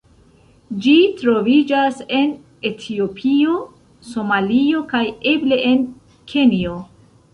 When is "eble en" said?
5.35-5.85